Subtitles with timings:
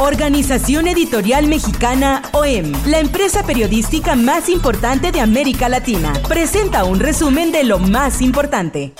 [0.00, 7.52] Organización Editorial Mexicana OEM, la empresa periodística más importante de América Latina, presenta un resumen
[7.52, 8.94] de lo más importante.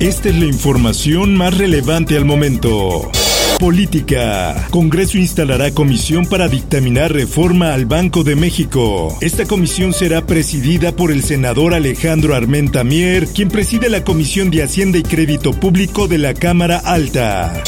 [0.00, 3.12] Esta es la información más relevante al momento.
[3.60, 4.66] Política.
[4.70, 9.16] Congreso instalará comisión para dictaminar reforma al Banco de México.
[9.20, 14.64] Esta comisión será presidida por el senador Alejandro Armenta Mier, quien preside la Comisión de
[14.64, 17.62] Hacienda y Crédito Público de la Cámara Alta.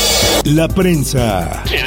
[0.45, 1.64] La prensa.
[1.67, 1.85] En el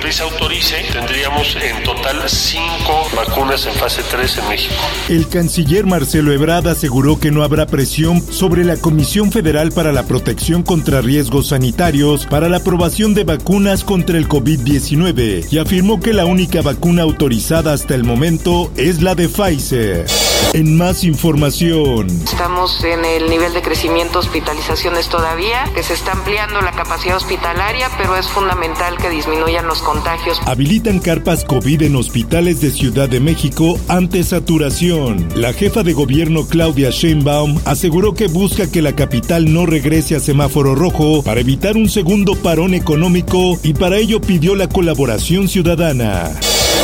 [0.00, 4.74] COFEPRIS autorice, tendríamos en total cinco vacunas en fase 3 en México.
[5.10, 10.04] El canciller Marcelo Ebrard aseguró que no habrá presión sobre la Comisión Federal para la
[10.04, 16.14] Protección contra Riesgos Sanitarios para la aprobación de vacunas contra el COVID-19 y afirmó que
[16.14, 20.06] la única vacuna autorizada hasta el momento es la de Pfizer.
[20.54, 22.08] En más información.
[22.24, 27.88] Estamos en el nivel de crecimiento hospitalizaciones todavía, que se está ampliando la capacidad hospitalaria,
[27.98, 29.80] pero es fundamental que disminuyan los
[30.46, 35.28] Habilitan carpas COVID en hospitales de Ciudad de México ante saturación.
[35.34, 40.20] La jefa de gobierno Claudia Sheinbaum aseguró que busca que la capital no regrese a
[40.20, 46.30] semáforo rojo para evitar un segundo parón económico y para ello pidió la colaboración ciudadana.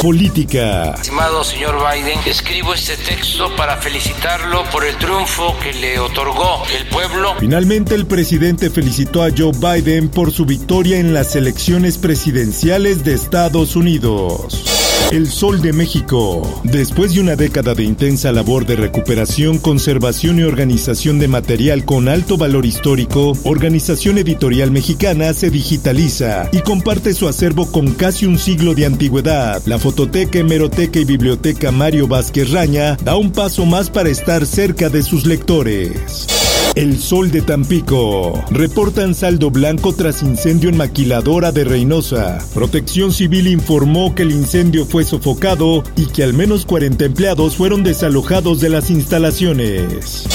[0.02, 0.94] Política.
[0.94, 6.86] Estimado señor Biden, escribo este texto para felicitarlo por el triunfo que le otorgó el
[6.88, 7.34] pueblo.
[7.40, 13.14] Finalmente el presidente felicitó a Joe Biden por su victoria en las elecciones presidenciales de
[13.14, 14.85] Estados Unidos.
[15.12, 16.60] El Sol de México.
[16.64, 22.08] Después de una década de intensa labor de recuperación, conservación y organización de material con
[22.08, 28.38] alto valor histórico, Organización Editorial Mexicana se digitaliza y comparte su acervo con casi un
[28.38, 29.62] siglo de antigüedad.
[29.66, 34.88] La fototeca, hemeroteca y biblioteca Mario Vázquez Raña da un paso más para estar cerca
[34.88, 36.35] de sus lectores.
[36.74, 38.44] El Sol de Tampico.
[38.50, 42.38] Reportan saldo blanco tras incendio en maquiladora de Reynosa.
[42.54, 47.82] Protección Civil informó que el incendio fue sofocado y que al menos 40 empleados fueron
[47.82, 50.26] desalojados de las instalaciones.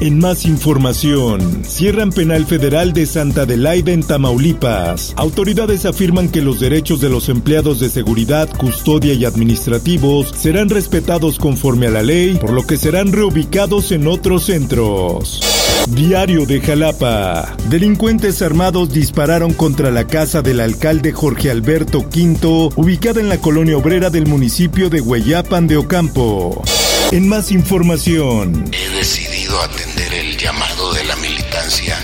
[0.00, 5.12] En más información, cierran penal federal de Santa Adelaide en Tamaulipas.
[5.16, 11.38] Autoridades afirman que los derechos de los empleados de seguridad, custodia y administrativos serán respetados
[11.38, 15.59] conforme a la ley, por lo que serán reubicados en otros centros.
[15.88, 17.56] Diario de Jalapa.
[17.68, 23.76] Delincuentes armados dispararon contra la casa del alcalde Jorge Alberto V, ubicada en la colonia
[23.76, 26.62] obrera del municipio de Hueyapan de Ocampo.
[27.10, 28.64] En más información.
[28.72, 31.96] He decidido atender el llamado de la militancia.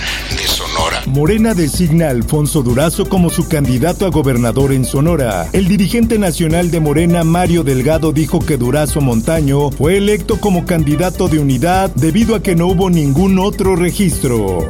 [1.06, 5.48] Morena designa a Alfonso Durazo como su candidato a gobernador en Sonora.
[5.52, 11.28] El dirigente nacional de Morena, Mario Delgado, dijo que Durazo Montaño fue electo como candidato
[11.28, 14.68] de unidad debido a que no hubo ningún otro registro.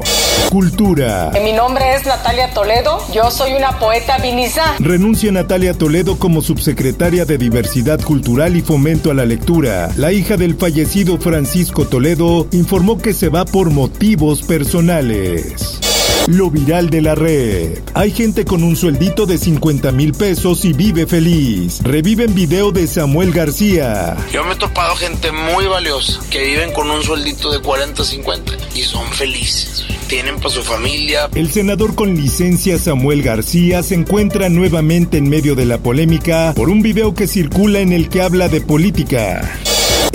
[0.51, 1.33] Cultura.
[1.43, 4.77] Mi nombre es Natalia Toledo, yo soy una poeta vinizá.
[4.79, 9.91] Renuncia Natalia Toledo como subsecretaria de Diversidad Cultural y Fomento a la Lectura.
[9.97, 15.81] La hija del fallecido Francisco Toledo informó que se va por motivos personales.
[16.27, 17.79] Lo viral de la red.
[17.95, 21.81] Hay gente con un sueldito de 50 mil pesos y vive feliz.
[21.83, 24.17] Reviven video de Samuel García.
[24.33, 28.53] Yo me he topado gente muy valiosa que viven con un sueldito de 40, 50
[28.75, 29.87] y son felices.
[30.09, 31.29] Tienen para su familia.
[31.35, 36.71] El senador con licencia Samuel García se encuentra nuevamente en medio de la polémica por
[36.71, 39.43] un video que circula en el que habla de política.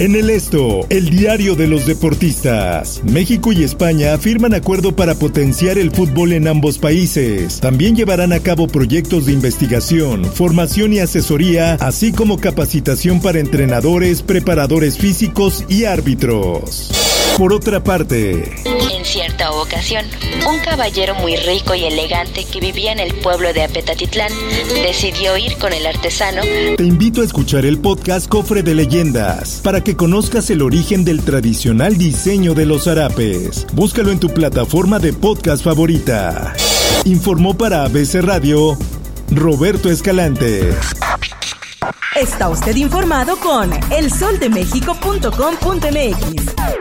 [0.02, 3.04] En el esto, el diario de los deportistas.
[3.04, 7.60] México y España firman acuerdo para potenciar el fútbol en ambos países.
[7.60, 14.24] También llevarán a cabo proyectos de investigación, formación y asesoría, así como capacitación para entrenadores,
[14.24, 16.90] preparadores físicos y árbitros.
[17.38, 18.52] Por otra parte,
[19.02, 20.06] en cierta ocasión,
[20.48, 24.32] un caballero muy rico y elegante que vivía en el pueblo de Apetatitlán
[24.84, 26.44] decidió ir con el artesano.
[26.78, 31.24] Te invito a escuchar el podcast Cofre de Leyendas para que conozcas el origen del
[31.24, 33.66] tradicional diseño de los zarapes.
[33.74, 36.54] Búscalo en tu plataforma de podcast favorita.
[37.06, 38.78] Informó para ABC Radio
[39.32, 40.76] Roberto Escalante.
[42.16, 46.81] Está usted informado con elsoldemexico.com.mx.